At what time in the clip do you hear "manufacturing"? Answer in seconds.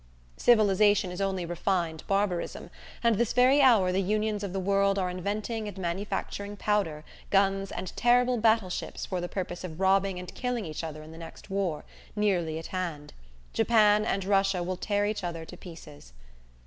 5.77-6.57